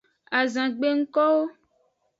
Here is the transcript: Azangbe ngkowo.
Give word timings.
Azangbe 0.39 0.89
ngkowo. 0.99 1.41